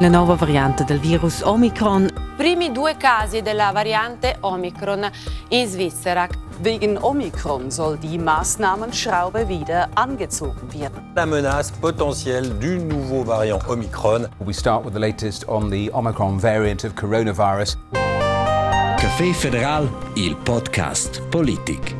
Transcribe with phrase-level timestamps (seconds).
[0.00, 2.10] La nuova variante del virus Omicron.
[2.36, 5.08] Primi due casi della variante Omicron
[5.50, 6.26] in Svizzera.
[6.60, 11.12] Wegen Omikron soll die Maßnahmenschraube wieder angezogen werden.
[11.14, 14.26] La menace potentielle du nouveau variant Omicron.
[14.38, 17.78] We start with the latest on the Omicron variant of coronavirus.
[18.98, 21.94] Café Federal, il podcast Politik.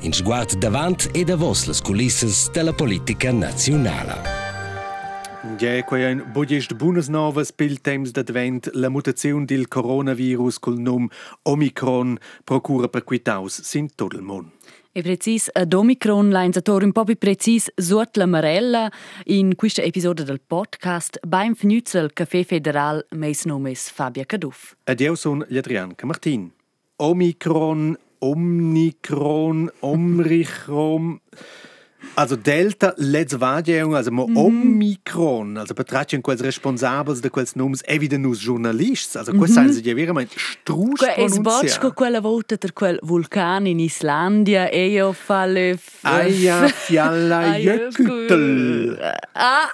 [0.00, 4.35] In sguard davant e davos les culisses della politica nazionale.
[5.56, 11.08] Budgest buonas novas pil temps d'advent la mutazione del coronavirus col nom
[11.44, 14.50] Omicron procura per quitaus sin tot il mond.
[14.92, 18.92] E precis ad Omicron l'ainzator un po' più precis suot la Marella
[19.24, 24.74] in questa episodio del podcast beim Fnüzel Café Federal meis nomes Fabia Caduff.
[24.84, 26.52] Ed io son Adrian Martin.
[26.96, 31.20] Omicron, Omnicron, Omrichrom...
[32.14, 34.36] Also Delta, let's vagiaun, also mm.
[34.36, 39.72] Omikron, also betrachten quels responsables de quels noms evident nus journalists, also quels mm -hmm.
[39.72, 44.70] sind ja verament strus Que es bots co quella volta ter quel vulcan in Islandia
[44.70, 45.78] e io fa le...
[46.02, 48.98] Aia fialla jökutel.
[49.32, 49.68] Ah,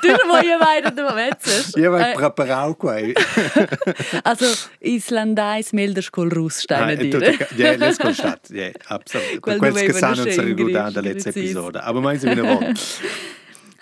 [0.00, 1.74] du non voglio weiter du mezzes.
[1.74, 3.12] Ja, vai preparau quai.
[4.22, 4.46] Also
[4.80, 7.48] Islandais melders col Russstein dire.
[7.56, 8.48] Ja, let's go stat.
[8.50, 9.40] Ja, absolut.
[9.40, 11.82] Quels che sanno ser guardare letzte episode.
[11.82, 12.74] Aber meins wie ne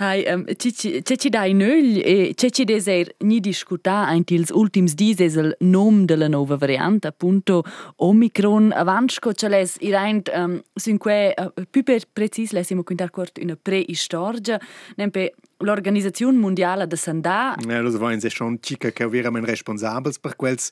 [0.03, 4.95] Hai, um, c'è ci dai nöl e c'è ci deser ni discuta ein tils ultims
[4.95, 7.63] dies el nom della nova variante appunto
[7.97, 8.73] Omicron.
[8.73, 14.59] Avantsco ce les iraint um, sinque uh, più per precis lesimo quintar cort una preistoria
[14.97, 17.55] nempe l'Organizzazione Mondiale de Sandà.
[17.67, 20.71] Ja, das waren sie schon chica che erano responsabili per quels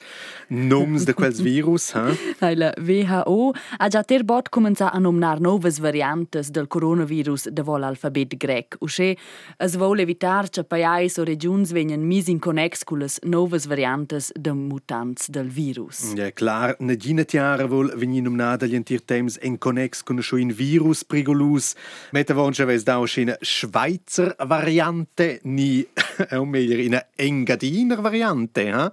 [0.49, 1.93] noms de quels virus.
[2.41, 2.55] Eh?
[2.55, 7.83] La WHO ha già ter bot cominciato a nominare nuove varianti del coronavirus de vol
[7.83, 8.77] alfabet grec.
[8.81, 9.17] Usce
[9.59, 14.17] es vuole evitar che paesi o regioni vengano mis in connex con le nuove varianti
[14.33, 16.13] de mutanti del virus.
[16.15, 20.53] Ja, klar, ne gine tiara vol venir nominata gli antir temps in connex con un
[20.53, 21.75] virus prigolus.
[22.13, 22.99] Meta von che ves da
[23.41, 25.87] Schweizer Variante variante ni
[26.33, 28.91] o meglio in una engadiner variante eh?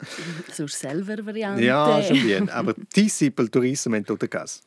[0.52, 4.62] sur selber variante ja schon bien aber tisi pel turismo in tutto caso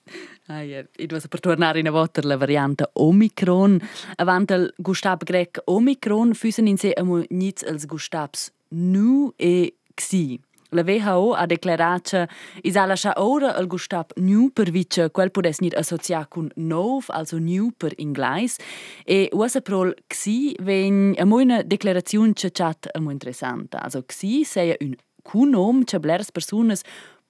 [0.53, 0.83] Ah, ja.
[0.97, 3.81] Ich muss per tornare in volta la variante Omicron.
[4.17, 10.41] Avant el Gustab grec Omicron füssen in se amo nits els Gustabs nu e xi.
[10.71, 12.29] La WHO ha declarat che
[12.63, 17.07] is alla scha ora al gustab new per vice quel può essere associato con nov,
[17.09, 18.61] also new per inglese,
[19.05, 23.77] e usa prol xi ven a moina declarazione che chat a mo interessante.
[23.77, 26.83] Also xi sei un cunom che blers personas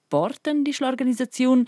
[0.07, 1.63] porten di l'organizzazione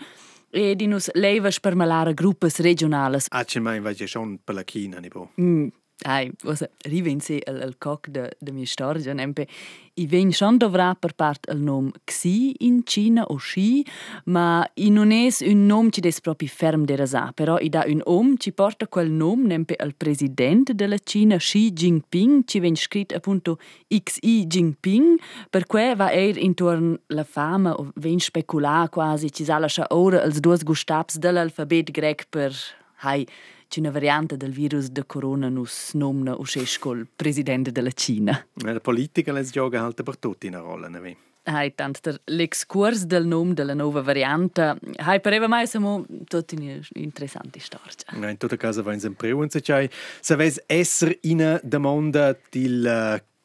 [0.50, 3.26] e di nus levas per malare gruppes regionales.
[3.30, 5.32] Ah, c'è mai invece schon per la China, ne po.
[5.40, 5.66] Mm.
[6.02, 9.46] Ai, cosa rivense il, il coc de, de mia storia, nempe
[9.94, 13.86] i ven schon dovrà per part il nom Xi in Cina o Xi,
[14.24, 17.84] ma i non es un nom ci des proprio ferm de rasa, però i da
[17.86, 22.74] un om ci porta quel nom nempe il presidente della Cina Xi Jinping, ci ven
[22.74, 29.30] scrit appunto Xi Jinping, per cui va er intorno la fama o ven speculà quasi
[29.30, 32.50] ci sa lascia ora els duos gustabs dell'alfabet grec per
[33.06, 33.24] hai
[33.68, 38.46] c'è una variante del virus de corona nus nomna uscescol presidente della Cina.
[38.62, 41.16] La politica les gioca halt per tutti una rolla, ne vi.
[41.46, 44.78] Hai tant der l'excurs del nom della nuova variante.
[44.96, 46.56] Hai pareva mai siamo tutti
[46.94, 47.92] interessanti storia.
[48.12, 52.34] No, in tutto caso va in sempre un se c'hai se ves esser in domanda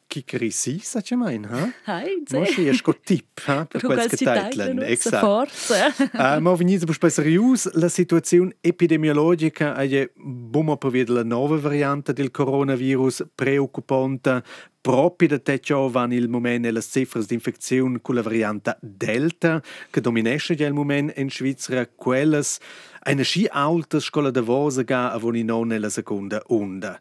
[0.10, 1.72] del Kikirisi, sa ce mai, ha?
[1.86, 2.38] Hai, sì.
[2.38, 3.66] Mosci è sco tip, ha?
[3.66, 5.20] Per quels che titlen, esatto.
[5.20, 5.88] Forza.
[5.98, 11.58] uh, ma venite per spes rius la situazione epidemiologica è bumo per vedere la nuova
[11.58, 14.44] variante del coronavirus preoccupante
[14.82, 19.62] proprio da te ciò vanno il momento le cifre di infezione con la variante Delta
[19.90, 22.60] che dominesce già il momento in Svizzera quelles
[23.04, 27.00] eine schi alta scola de vosa ga a voni non nella seconda onda.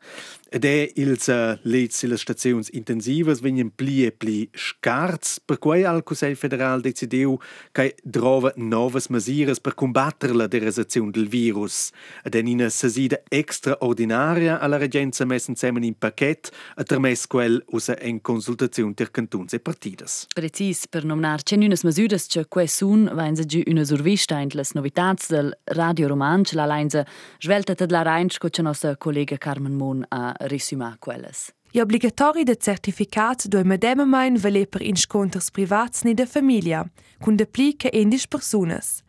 [0.51, 5.85] Ed è ils uh, lets le stazions intensivas venien pli e pli scarts, per cui
[5.85, 7.37] al Consiglio federal decidiu
[7.71, 11.91] che drova novas mesures per combattere la derasazione del virus.
[12.25, 16.85] Ed è in una sesida extraordinaria alla regenza messen zusammen in paquet a
[17.27, 20.27] quel usa in consultazione ter cantuns e partidas.
[20.35, 24.49] Precis, per nominar c'è unas mesures che que sun vain se giù una survista in
[24.53, 27.07] las novitats del Radio Romansch, la leinza
[27.39, 31.53] svelta tad la reinsch che nostra collega Carmen Mon a risumar quelles.
[31.71, 37.47] Gli obbligatori de certificat due medemamein vele per insconters privats ni de famiglia, cun de
[37.47, 39.03] pli che endis persunas.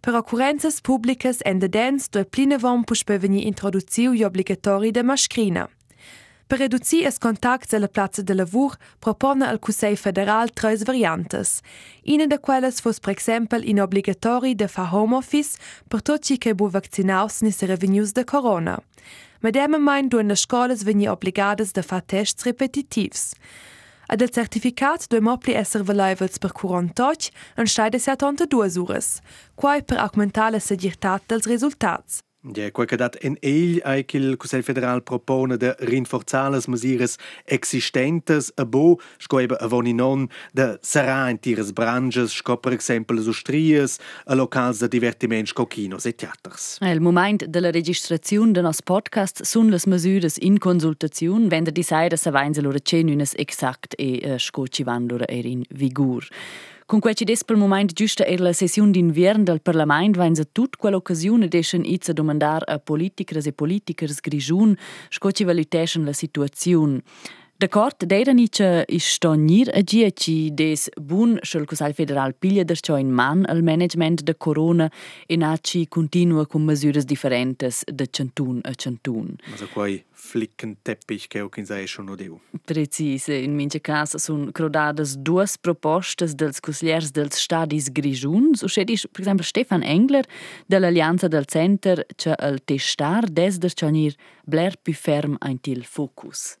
[0.00, 5.68] Per occurrenzas publicas en de dens due pline vom puspeveni introduziu gli obbligatori de mascrina.
[6.52, 11.62] Per reduzir es contacts alla plazza de lavur propone al Cussei federal tres variantes.
[12.04, 15.56] Ina de quelles fos per exempel in obligatori de fa home office
[15.88, 18.74] per tutti che bu vaccinaus ni se revenues de corona.
[19.40, 23.32] Medem mein du in de scolas vegni obligades de fa tests repetitivs.
[24.08, 29.22] Ad il certificat due mopli esser valevels per 48 en steide 72 ures,
[29.54, 32.20] quai per augmentare la dels resultats.
[32.44, 36.62] Ja, quel che dat en egl ai che il Consiglio federal propone de rinforzare le
[36.66, 37.06] misure
[37.44, 43.14] existentes a bo, sco eba avoni non de sarà in tires branches, sco per esempio
[43.14, 46.78] le ustrias, a locals de divertimento, sco kinos e teaters.
[46.80, 52.18] Il moment della registrazione del nostro podcast sono le misure in consultazione, wenn der Designer
[52.18, 56.26] sa vain loro cenunes exact e uh, sco ci van loro er in vigor.
[56.86, 61.84] Conquecidess pel mument giusta er la sessiun d'inviern del Parlament vain a tut quell'occasiune deschen
[61.86, 64.74] itz a domandar a politikers e politikers grischun
[65.10, 67.00] sco ci valiteschen la situaziun.
[67.62, 72.98] D'accordo, d'era nice is stonir a gia ci des bun sul Consiglio federal piglia der
[72.98, 74.90] in man al management de corona
[75.28, 79.36] e na ci continua con misure differentes de centun a centun.
[79.52, 82.40] Also quei Flickenteppich che auch in sei schon odeu.
[82.64, 89.06] Precise, in mince cas sun crodadas duas propostas dels consigliers dels stadis grigiuns, o scedis,
[89.06, 90.24] per esempio, Stefan Engler
[90.66, 96.56] dell'Allianza del Center, che al testar des der cionir bler più ferm ein til focus.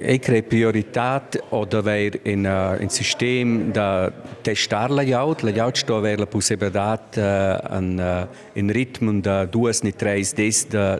[0.00, 4.12] Eu creio priorità o haver in uh, in sistema da
[4.42, 9.44] testar la jaut, la jaut sto aver la possibilità uh, in, uh, in ritmo da
[9.44, 10.98] duas ni tres des da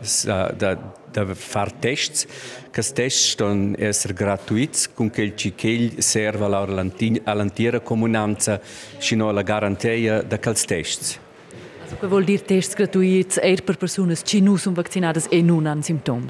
[0.57, 0.79] da
[1.13, 2.27] da far tests,
[2.71, 8.61] che tests sto essere gratuiti con quel ci che serve all'intera comunanza
[8.99, 11.19] sino alla garantia da quels tests.
[11.83, 15.83] Also, vuol dire tests gratuiti er per persone che non sono vaccinate e non hanno
[15.83, 16.27] sintomi?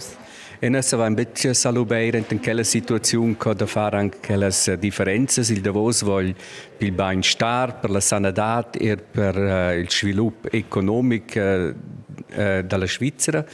[0.64, 4.48] E noi siamo un po' salubere in quella situazione che da fare anche quelle
[4.78, 6.36] differenze, il Davos vuole
[6.78, 13.44] il benestare, per la sanità e per uh, il sviluppo economico uh, uh, della Svizzera.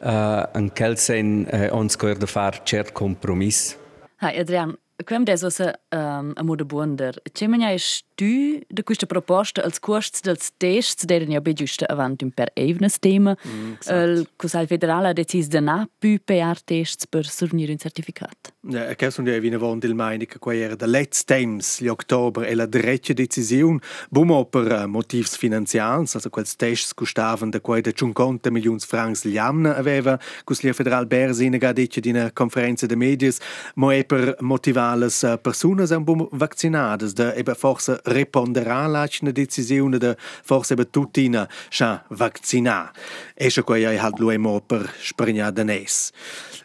[0.00, 3.76] Uh, in quel senso uh, ons da fare certi compromessi.
[4.22, 9.06] Hi Adrian, quem des osa um, a moda buonder, ce mania es tu de questa
[9.06, 13.74] proposta als costs dels tests deren ja be giusta avant un per evnes tema, mm,
[13.90, 18.54] il Consiglio federale ha decis de na più PR tests per surnir un certificat.
[18.60, 21.88] Ja, che sono ja vina von del meine che quei era de let's temps li
[21.88, 27.60] october e la dreccia decisione bumo per uh, motivs finanzials, also quels tests costavan de
[27.60, 32.86] quei de 50 milions francs liamna aveva Consiglio federal Bersine ga dice di una conferenza
[32.86, 33.38] de medias,
[33.74, 39.08] mo e per motivare les uh, personas un bum vaccinadas de eba forse reponderà la
[39.32, 42.92] decisione de forse eba tutina scha vaccinar.
[43.34, 46.12] E scha quei ai halt luemo per spregna de nes.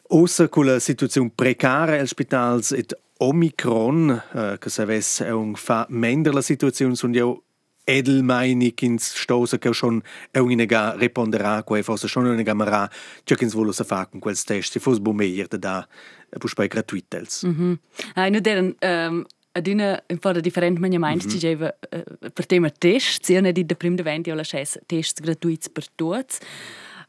[0.09, 5.85] Ossa con la situazione precaria als spitals et Omicron, uh, che saves è un fa
[5.89, 7.43] mender la situazione sunt io
[7.83, 10.01] edelmeinig ins stosa che schon
[10.31, 12.89] è un'inega reponderà quei forse schon un'inega marà
[13.23, 15.87] che ins volo sa fa con quel test si fos da
[16.31, 17.43] da puspai gratuitels.
[17.43, 17.79] Mm -hmm.
[18.13, 21.39] Ah, nu deren um, adina un po' different man meint mm -hmm.
[21.39, 24.43] ci uh, per tema test, sia ne di de prim de venti o la
[24.85, 26.39] tests gratuits per tots.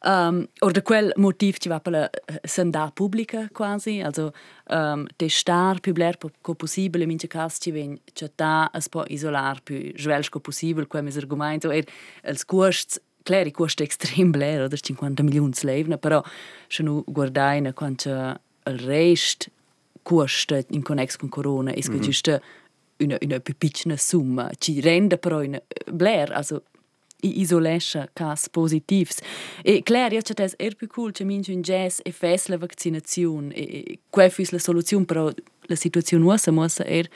[0.04, 2.10] Um, or da quel motiv ci va per la
[2.42, 4.32] sanda pubblica quasi, also
[4.66, 9.92] um, testar più bler co possibile, in cas ci ven città es po isolar più
[9.94, 11.84] svels co possibile, quem es argumento, er
[12.22, 16.22] els costs Claro, i costi extrem bler, oder 50 milioni levna, però
[16.68, 18.10] se nu guardaina quanto
[18.66, 19.50] il rest
[20.02, 22.00] costa in connex con corona, è mm -hmm.
[22.00, 22.40] giusto
[22.98, 26.62] una, una piccola summa, ci rende però una bler, also
[27.22, 29.20] i isolescha cas positivs.
[29.62, 33.54] E clar, io c'è er più cool, c'è mincio in jazz e fes la vaccinazione
[33.54, 35.30] e, e qua fis la soluzione, però
[35.68, 37.08] la situazione nuosa mossa er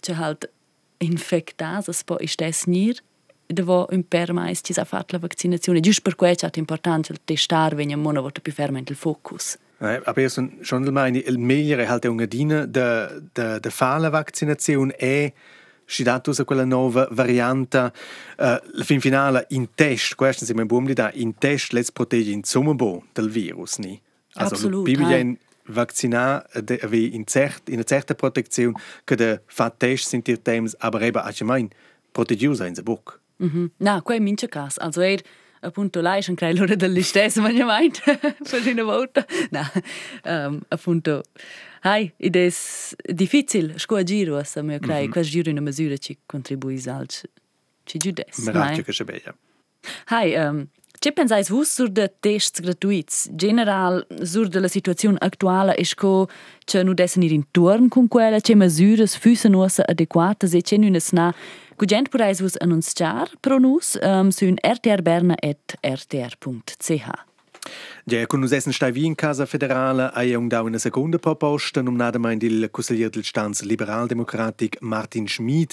[0.00, 0.50] c'è halt
[0.98, 3.02] infectas, es po istes nir
[3.46, 5.80] devo un per mais ci sa fat la vaccinazione.
[5.80, 9.58] Giust per quei c'è importante il testar vegna mona volta più fermamente il focus.
[9.84, 14.10] Aber io sono schon meine, il meglio halt una dina de de de fa la
[14.10, 15.32] vaccinazione è
[15.84, 17.92] scidato su quella nuova variante.
[18.38, 22.44] Uh, la fin finale in test questo sembra buon da in test les protegge in
[22.44, 24.00] sommerbo del virus ni.
[24.34, 28.74] Also Absolut, bibeln vaccinar ave in cert in certa protezione
[29.04, 31.70] che de fa test sind dir tems aber eben allgemein
[32.12, 33.20] proteggius in der book.
[33.36, 33.70] Mm -hmm.
[33.76, 34.78] na quei mince cas.
[34.78, 35.20] Also er
[35.64, 38.02] appunto lei è un creatore dell'istessa ma ne meint
[38.50, 39.24] per una volta.
[39.50, 39.62] No
[40.24, 41.22] um, appunto
[41.80, 42.52] hai ed è
[43.12, 45.12] difficile sco giro a me crei mm -hmm.
[45.12, 49.36] quasi giro una misura ci contribuis al ci giudes Miraccio che c'è bella.
[50.06, 50.68] Hai um,
[51.04, 53.28] Che pensais vus sur de tests gratuits?
[53.36, 56.28] General, sur de la situazione attuale es co
[56.64, 60.54] che nu dessen ir in turn con quella, che mesures füssen ussa adequatas?
[60.54, 60.88] E che nu
[61.74, 67.08] na Gugent purais vus annunciar pro nus um, sun rtrberna.rtr.ch.
[68.04, 71.80] Ja, con nus essen stai vi in Casa Federale hai un da una seconda proposta
[71.80, 75.72] nominata mai il consigliere del stanza liberal-democratic Martin Schmid.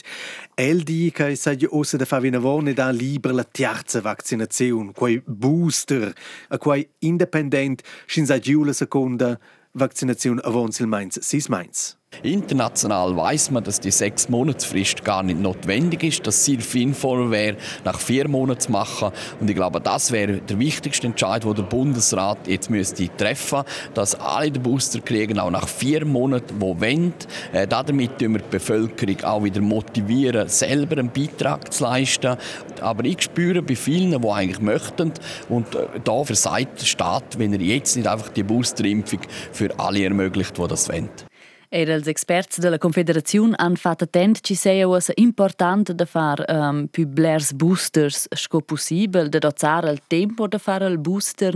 [0.56, 4.94] El di che sa di ossa da fare una vone da libera la terza vaccinazione,
[4.94, 6.14] quei booster,
[6.50, 9.38] a quei independent, sin sa giù la seconda
[9.74, 12.01] vaccinazione avons il Mainz, sis Mainz.
[12.24, 17.32] International weiß man, dass die sechs Monatsfrist gar nicht notwendig ist, dass es sehr sinnvoll
[17.32, 19.12] wäre, nach vier Monaten zu machen.
[19.40, 23.64] Und ich glaube, das wäre der wichtigste Entscheid, den der Bundesrat jetzt müsste treffen,
[23.94, 27.14] dass alle den Booster kriegen, auch nach vier Monaten, wo wollen.
[27.54, 32.38] Äh, damit wir die Bevölkerung auch wieder motivieren, selber einen Beitrag zu leisten.
[32.82, 35.12] Aber ich spüre bei vielen, die eigentlich möchten,
[35.50, 40.04] und äh, da versagt der Staat, wenn er jetzt nicht einfach die Boosterimpfung für alle
[40.04, 41.10] ermöglicht, die das wollen.
[41.74, 46.88] E els experts della Confederazione han fatto attent ci sia usa important da far um,
[46.92, 51.56] più blers boosters sco possibile, da dozzare il tempo da fare il booster.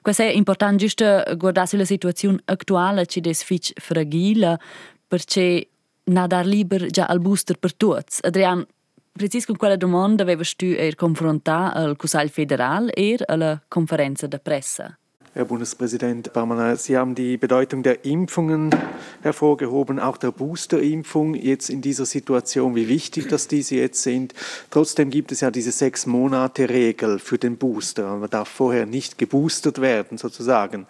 [0.00, 4.58] Questo è importante giusto guardare sulla situazione attuale ci des fitch fragile
[5.06, 5.68] perché
[6.10, 8.18] na dar liber già al booster per tutti.
[8.22, 8.66] Adrian,
[9.12, 14.40] precis con quella domanda avevas tu er confrontar al Consiglio federale e alla conferenza de
[14.40, 14.96] pressa.
[15.34, 18.68] Herr Bundespräsident Parmana, Sie haben die Bedeutung der Impfungen
[19.22, 24.34] hervorgehoben, auch der Boosterimpfung jetzt in dieser Situation, wie wichtig dass diese jetzt sind.
[24.68, 28.14] Trotzdem gibt es ja diese sechs Monate Regel für den Booster.
[28.18, 30.86] Man darf vorher nicht geboostert werden, sozusagen.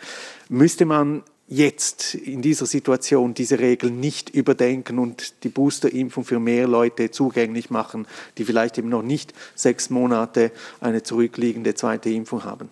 [0.49, 6.67] Müsste man jetzt in dieser Situation diese Regel nicht überdenken und die Boosterimpfung für mehr
[6.67, 8.09] Leute zugänglich machen,
[8.39, 12.71] die vielleicht eben noch nicht sechs Monate eine zurückliegende zweite Impfung haben?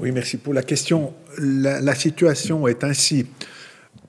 [0.00, 1.12] Oui, merci pour la question.
[1.38, 3.26] La, situation est ainsi.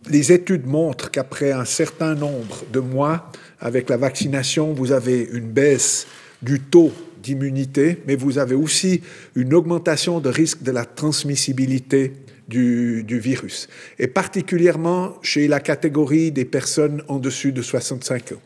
[0.08, 5.50] Les études montrent qu'après un certain nombre de mois, avec la vaccination, vous avez une
[5.50, 6.06] baisse
[6.44, 6.92] du taux
[7.24, 9.02] d'immunité, mais vous avez aussi
[9.36, 12.14] une augmentation de risque de la transmissibilité
[12.48, 13.68] du, du, virus,
[13.98, 18.42] et particulièrement chez la catégorie des personnes en dessus de 65 ans.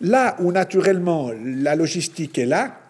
[0.00, 2.85] Là où naturellement la logistique est là,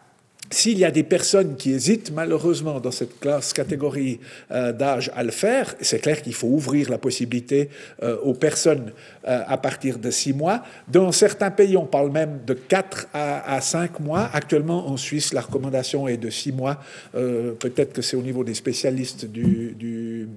[0.51, 5.23] s'il y a des personnes qui hésitent malheureusement dans cette classe catégorie euh, d'âge à
[5.23, 7.69] le faire, c'est clair qu'il faut ouvrir la possibilité
[8.03, 8.93] euh, aux personnes
[9.27, 10.63] euh, à partir de 6 mois.
[10.89, 14.31] Dans certains pays, on parle même de 4 à, à 5 mois.
[14.33, 16.81] Actuellement, en Suisse, la recommandation est de 6 mois.
[17.13, 20.29] Peut-être que c'est au niveau des spécialistes du,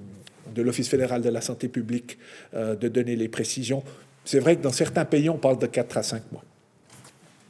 [0.53, 2.17] de l'Office fédéral de la santé publique
[2.53, 3.83] de donner les précisions.
[4.25, 6.43] C'est vrai que dans certains pays, on parle de 4 à 5 mois.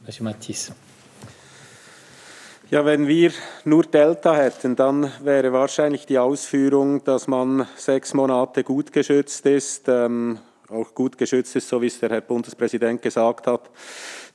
[0.06, 0.72] Monsieur Matisse.
[2.70, 3.32] Ja, wenn wir
[3.64, 9.88] nur Delta hätten, dann wäre wahrscheinlich die Ausführung, dass man sechs Monate gut geschützt ist,
[9.88, 13.70] ähm, auch gut geschützt ist, so wie es der Herr Bundespräsident gesagt hat.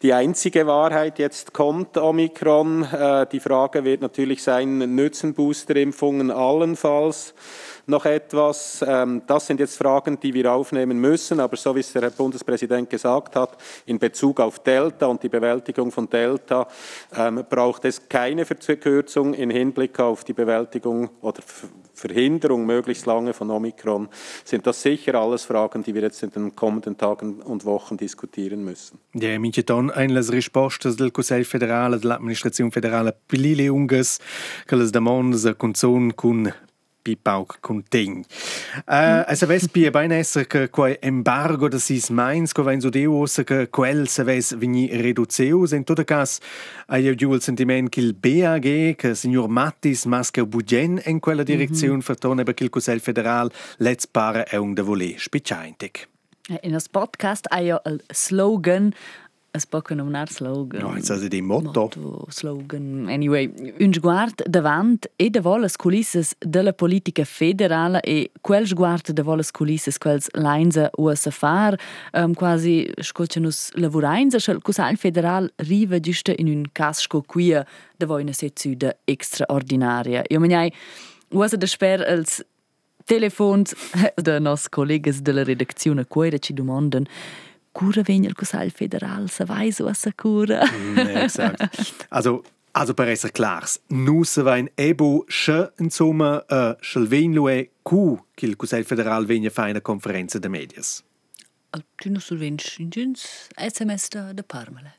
[0.01, 2.83] Die einzige Wahrheit jetzt kommt Omikron.
[2.83, 7.33] Äh, die Frage wird natürlich sein, nützen Boosterimpfungen allenfalls?
[7.87, 8.83] Noch etwas.
[8.87, 12.11] Ähm, das sind jetzt Fragen, die wir aufnehmen müssen, aber so wie es der Herr
[12.11, 16.67] Bundespräsident gesagt hat, in Bezug auf Delta und die Bewältigung von Delta
[17.15, 21.41] ähm, braucht es keine Verkürzung in Hinblick auf die Bewältigung oder
[21.93, 24.09] Verhinderung möglichst lange von Omikron.
[24.43, 28.63] Sind das sicher alles Fragen, die wir jetzt in den kommenden Tagen und Wochen diskutieren
[28.63, 28.99] müssen?
[29.13, 34.19] Ja, minche ton ein las rispostas del Conselho Federale dell'Amministrazione Federale Pilile Ungas
[34.67, 36.13] che las demandas a conzon
[37.05, 38.25] cun Pipauk contegn.
[38.87, 42.89] Uh, also ves pia bain esser che quei embargo da sis mains co vain so
[42.89, 46.39] deus che quel se ves vini reduceus in todo cas
[46.87, 51.95] ai giù il sentiment che il BAG che signor Mattis masca bugen in quella direzione
[51.95, 52.05] mm -hmm.
[52.05, 56.07] vertone per il Consiglio federal let's pare è un de volé spicciaintic.
[56.61, 58.93] In das Podcast ha io il slogan
[59.55, 60.81] es pochen un slogan.
[60.81, 61.81] No, jetzt also die Motto.
[61.81, 63.07] Motto, slogan.
[63.09, 69.23] Anyway, un sguard davant e da volas culisses della politica federale e quel sguard da
[69.23, 71.77] volas culisses quels leinza usa far,
[72.13, 77.65] um, quasi scolcenus lavurainza, schel cusal federal riva giusta in un casco quia
[77.97, 80.23] da voi una seziuda extraordinaria.
[80.29, 80.71] Io meniai,
[81.29, 82.43] usa da sper als
[83.05, 83.73] telefons
[84.21, 87.05] de nos collegas della redazione queira ci domandan
[87.75, 90.63] cura vegna il Consiglio federal, se vai so a cura.
[90.65, 92.05] mm, exakt.
[92.09, 98.27] Also, also per essere clars, nus vain ebo sche insomma uh, schel ven lue cu
[98.33, 101.03] che il Consiglio federal vegna fa una conferenza de medias.
[101.97, 104.93] Tu non sul vench in gens SMS de, de Parmele.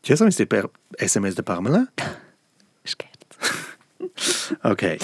[0.00, 1.92] Ci SMS per SMS de Parmele?
[2.82, 4.54] Scherz.
[4.62, 4.96] ok.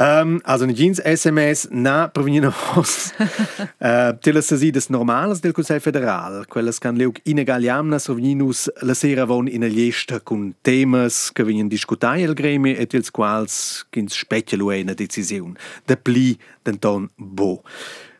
[0.00, 6.78] Um, also ne jeans SMS na provengono uh, delle sesidas normales del Consiglio federal, quelles
[6.78, 11.68] can leug inegali amnas provenginus la sera von in a lista con temas che vengono
[11.68, 15.54] discutai al gremi et ils quals kins specialu una decisiun.
[15.84, 17.60] De pli denton bo.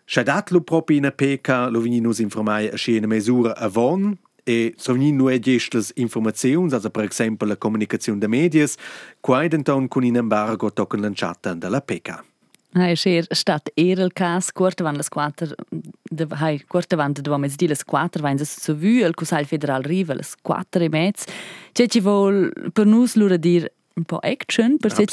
[0.04, 4.18] Schadat lo proprio in a peca lo venginus informai a schiena mesura avon,
[4.50, 8.76] e sovnin nu egest las informaziuns, also per exempel la comunicazione de medias,
[9.20, 12.24] quai denton con in embargo tocken lanciata della PECA.
[12.72, 15.56] Hai scher stat era il cas quarta van las quattro
[16.02, 19.82] de hai quarta van de duomes di las quattro van so vu el Cusal federal
[19.82, 21.24] riva las quattro e mezz.
[21.72, 25.04] C'è ci vol per nus lura dir un po' action per se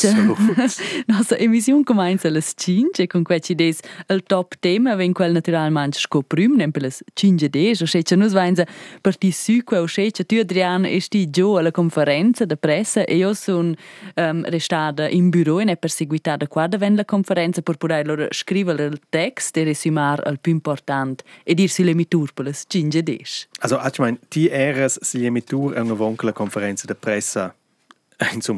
[1.08, 5.98] nostra emissione comincia alle 5 e con questi des il top tema ven quel naturalmente
[5.98, 8.66] scoprim nem per le 5 des o se ci nus vainza
[9.02, 13.04] per ti su quel se ci tu Adrian e sti gio alla conferenza de pressa
[13.04, 13.76] e io son
[14.16, 18.28] um, restata in bureau e ne perseguitata qua da ven la conferenza per poter loro
[18.32, 23.04] scrivere il text e resumar il più importante e dirsi le mitur per le 5
[23.04, 23.48] des.
[23.60, 26.34] Also, ich meine, die eras si le mitur a una vonca la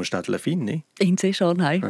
[0.04, 0.84] stat alla fine, ne?
[0.98, 1.82] In sé schon, hai.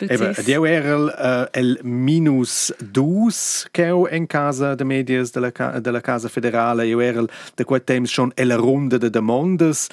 [0.00, 6.28] Eben, dio era uh, el minus dus che in casa de medias della, della Casa
[6.28, 9.88] Federale, io era de quel temps schon el ronda de demandas,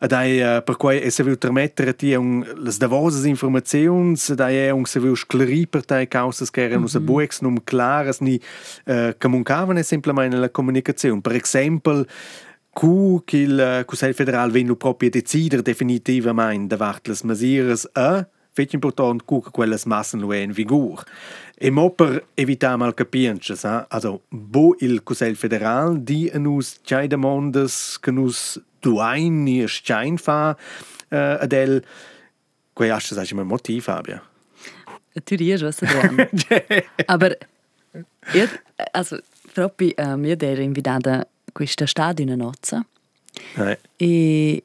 [0.00, 4.40] ed ai uh, per quai e se viu permettere ti un las davosas informazions, ed
[4.40, 7.04] ai un se viu scleri per tai causas che erano mm -hmm.
[7.04, 8.40] buex num claras ni
[8.86, 11.20] uh, comunicavan semplicemente la comunicazione.
[11.20, 12.06] Per esempio,
[12.72, 19.40] cu uh, Conselho Federal venu proprio decider definitivamente davart las masiras a fetch important cu
[19.40, 21.04] che quelles massen lo in vigor.
[21.58, 23.84] E mo per evitar mal capienches, eh?
[23.88, 30.56] also bo il Conselho Federal di nus tjai demandas che nus duain ni schein fa
[31.10, 31.84] uh, adel
[32.72, 34.22] quei asche sai mein Motiv Fabia.
[35.24, 35.80] Tu riesci was
[37.06, 37.36] Aber
[38.32, 38.48] io,
[38.92, 39.18] also
[39.52, 42.84] proprio um, io ero invitata questa stad una nozza
[43.56, 43.78] eh.
[43.96, 44.64] e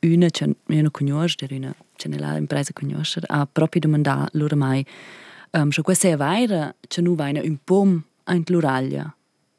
[0.00, 4.84] una che io non conosco, una che nella impresa conosco, ha proprio domandato loro mai
[5.52, 9.14] um, se questa è vera, che non va un pom in l'Uraglia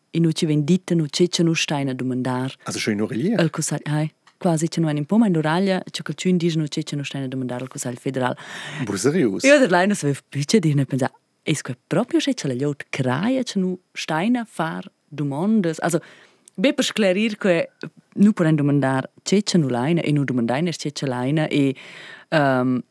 [0.09, 2.53] e non ci vendita, non c'è che non sta a domandare.
[2.63, 3.37] Also schon in Uraglia?
[3.37, 4.11] Al Cusal, hai.
[4.37, 7.17] Quasi c'è un pom in l'Uraglia, che che ci dice non c'è che non sta
[7.17, 8.35] a domandare al Cusal federale.
[8.83, 9.43] Bruserius?
[9.43, 11.53] Io da lei non sapevo più che dire, pensavo, è
[11.87, 15.73] proprio che c'è la liot craia che non sta a fare domande.
[15.79, 16.01] Also,
[16.55, 17.69] Beper sclarirque
[18.13, 21.73] nu podem domandar ce ce nu laina e nu domandainer ce ce laina e
[22.29, 22.83] um,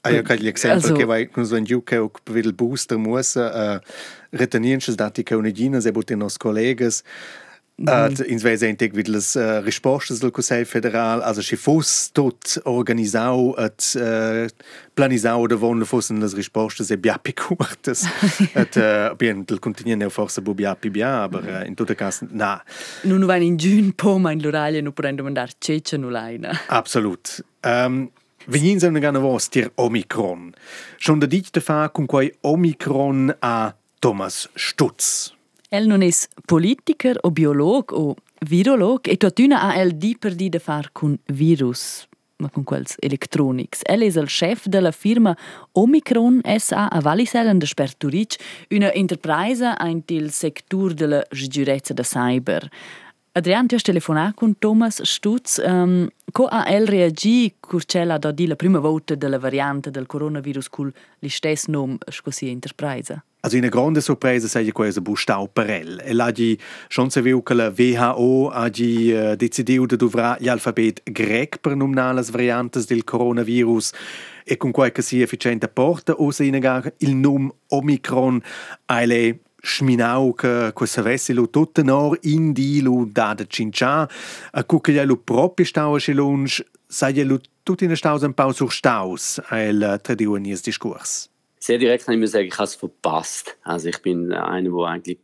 [0.00, 3.74] Ah, ja, kaj l'exempel, ki vai kun zven giu, ki ok videl booster musa, uh,
[3.74, 7.49] eh, retenienčes dati, ki unedina, zebo te nos kolegas, uh,
[7.80, 13.54] in vez entig vid las uh, rispostas del Conselho Federal, also si fosse tot organisau
[13.58, 14.48] et uh,
[14.94, 18.04] planisau da von fossen las rispostas e biapi curtas.
[18.54, 22.20] et uh, bien del continuen eu forse bu biapi bia, aber uh, in tutte cas
[22.30, 22.60] na.
[23.04, 26.52] Non vain in giun poma in l'Uralia non potendo mandar cece nulaina.
[26.68, 27.40] Absolut.
[27.64, 28.10] Um,
[28.46, 30.54] Venin se una gana vos tir Omikron.
[30.98, 35.39] Schon da dit de fa con quai Omikron a Thomas Stutz.
[35.70, 40.48] El non es politiker o biolog o virolog e totuna ha el di per di
[40.50, 42.08] de far cun virus
[42.40, 43.84] ma con quels electronics.
[43.86, 45.36] El es el chef de la firma
[45.72, 48.40] Omicron SA a Wallisellen de Sperturic,
[48.72, 52.66] una enterprise ein til sector de la giurezza de cyber.
[53.32, 55.58] Adrian, tu has telefonato con Thomas Stutz.
[55.64, 60.68] Um, co ha el reagi curcella da di la prima volta della variante del coronavirus
[60.68, 63.22] col l'istess nom scosi enterprise?
[63.42, 66.00] Also una grande sorpresa sei questa bustau perel.
[66.04, 71.58] E l'agi schon se viu che la WHO hagi uh, decidiu de dovra l'alfabet grec
[71.60, 73.92] per nominare las variantes del coronavirus
[74.44, 78.42] e con quai che sia efficiente porta o se inagar il nom Omicron
[78.86, 84.08] alle schminau che questa vessi lo tutto nor in di lo da de cincia
[84.50, 88.72] a cucche lo proprio stau a lunch sai lo tutti in staus un pau sur
[88.72, 91.29] staus al tradionies diskurs.
[91.62, 93.56] Sehr direkt kann ich mir sagen, ich habe es verpasst.
[93.62, 95.18] Also ich bin einer, der eigentlich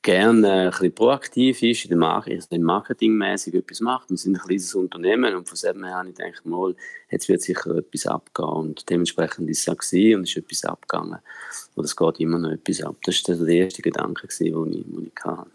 [0.00, 4.08] gerne ein bisschen proaktiv ist, in dem Marketing, marketingmäßig etwas macht.
[4.08, 6.74] Wir sind ein kleines Unternehmen und von dem her habe ich gedacht, mal,
[7.10, 8.48] jetzt wird sicher etwas abgehen.
[8.48, 11.18] Und dementsprechend ist es auch gewesen und es ist etwas abgegangen.
[11.74, 12.96] Und es geht immer noch etwas ab.
[13.04, 15.50] Das war der erste Gedanke, den ich, den ich hatte.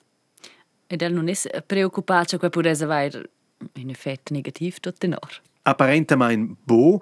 [0.88, 3.30] Ed el non es preoccupato che potesse avere
[3.76, 5.32] un effetto negativo tutto in or?
[5.64, 7.02] Apparentemente bo.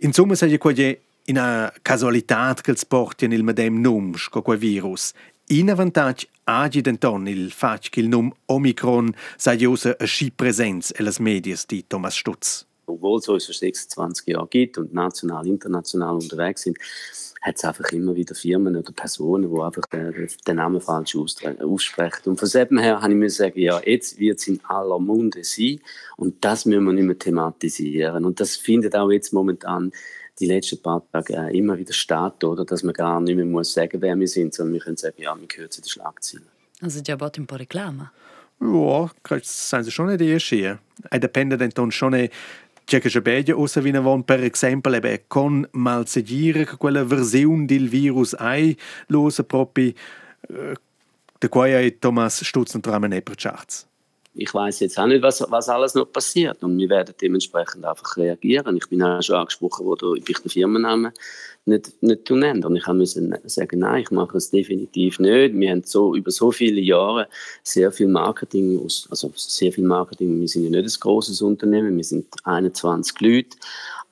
[0.00, 5.12] Insomma, sei quelle in a casualità che porti nel medem num sco quel virus.
[5.50, 10.92] In avantage agi denton il fac che il num Omicron sa usa a sci presenz
[10.96, 12.66] e medias di Thomas Stutz.
[12.90, 16.76] obwohl es uns schon 26 Jahre gibt und national, international unterwegs sind,
[17.40, 22.28] hat es einfach immer wieder Firmen oder Personen, die einfach den, den Namen falsch aussprechen.
[22.28, 25.42] Und von dem her habe ich mir sagen, ja, jetzt wird es in aller Munde
[25.42, 25.80] sein
[26.16, 28.24] und das müssen wir nicht mehr thematisieren.
[28.24, 29.92] Und das findet auch jetzt momentan
[30.40, 32.64] die letzten paar Tage äh, immer wieder statt, oder?
[32.64, 35.38] Dass man gar nicht mehr muss sagen, wer wir sind, sondern wir können sagen, ja,
[35.38, 36.46] wir gehören zu den Schlagzeilen.
[36.80, 38.10] Also già un po' reclama.
[38.60, 39.10] Ja,
[39.42, 40.78] sind sie schon nicht die ersten.
[41.10, 42.32] Es dipende dann schon nicht
[42.90, 48.34] C'è che bedia ossa vina von per esempio eben con malsegire quella versione del virus
[48.34, 48.76] ai
[49.06, 49.92] losa proprio
[50.48, 50.74] äh,
[51.38, 53.86] da quai Thomas Stutzen tramen e percharts
[54.34, 56.62] ich weiß jetzt auch nicht, was, was alles noch passiert.
[56.62, 58.76] Und wir werden dementsprechend einfach reagieren.
[58.76, 61.12] Ich bin auch schon angesprochen worden, ob ich den Firmennamen
[61.64, 62.64] nicht, nicht nennen.
[62.64, 65.54] Und ich musste sagen, nein, ich mache es definitiv nicht.
[65.54, 67.28] Wir haben so, über so viele Jahre
[67.62, 70.40] sehr viel Marketing, also sehr viel Marketing.
[70.40, 73.56] Wir sind ja nicht ein großes Unternehmen, wir sind 21 Leute.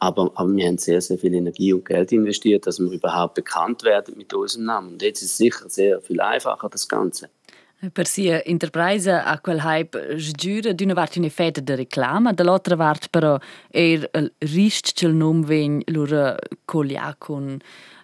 [0.00, 3.83] Aber, aber wir haben sehr, sehr viel Energie und Geld investiert, dass wir überhaupt bekannt
[3.85, 4.92] werden mit unserem Namen.
[4.92, 7.31] Und jetzt ist es sicher sehr viel einfacher, das Ganze.
[7.78, 13.06] Per sia enterprise a quel hype sgiura d'una part una feta de reclama, dall'altra part
[13.08, 13.38] però
[13.70, 17.56] er il risc che il nome vegn lura colia con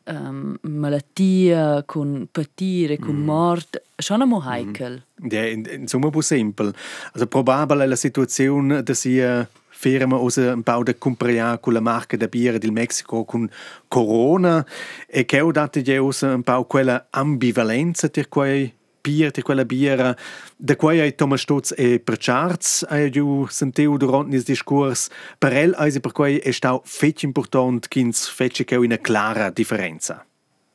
[0.04, 3.24] um, malattia, con patire, con mm.
[3.24, 5.02] mort, schon einmal heikel.
[5.20, 5.28] Mm.
[5.28, 6.72] Ja, in, insomma, bu simpel.
[7.12, 12.16] Also probabile la situazione da sia firma usa un po' da comprare con la marca
[12.16, 13.50] da birra del Messico con
[13.88, 14.64] Corona
[15.06, 18.72] e che ho dato un po' quella ambivalenza per quei
[19.04, 20.16] bier, di quella biera,
[20.56, 25.52] da quei hai Thomas Stutz e per Charts hai giù sentito durante il discorso, per
[25.52, 30.24] el also per quei è stato fetch important, kins fetch che una clara differenza.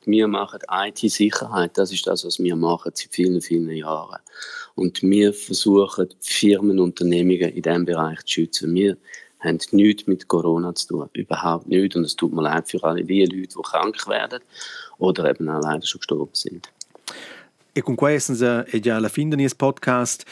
[0.06, 4.20] Wir machen IT-Sicherheit, das ist das, was wir machen seit vielen, vielen Jahren.
[4.74, 8.74] Und wir versuchen, Firmen, Unternehmungen in diesem Bereich zu schützen.
[8.74, 8.96] Wir
[9.40, 11.96] haben nichts mit Corona zu tun, überhaupt nichts.
[11.96, 14.40] Und es tut mir leid für alle die Leute, die krank werden
[14.98, 16.70] oder eben auch leider schon gestorben sind.
[17.72, 20.24] E con questo è già alla fine del podcast.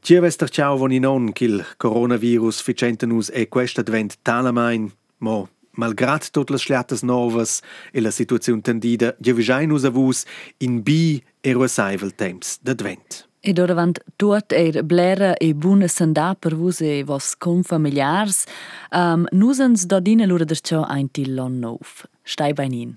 [0.00, 5.48] Ci avester ciao von non che il coronavirus ficenta nus e questo advent talamain, mo
[5.76, 7.60] malgrad tutte le sliatas novas
[7.92, 10.24] e la situazione tendida, già vigiai nus avus
[10.58, 13.28] in bi e ruosaivel temps d'advent.
[13.40, 18.44] E doravant tot er blera e buna sandà per vus e vos confamiliars,
[18.90, 22.06] um, nus ans dodina lura der ciò ein til lon nov.
[22.24, 22.96] Stai beinin.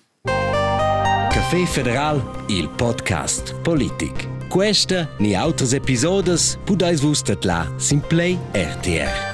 [1.29, 4.27] Caffè Federal, il podcast politic.
[4.49, 9.28] Questa ni altres episodes pudais vus tatla sin Play RTR.